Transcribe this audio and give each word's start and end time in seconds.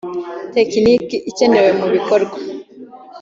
tekiniki 0.55 1.17
ikenewe 1.29 1.69
mu 1.79 1.87
bikorwa 1.93 2.37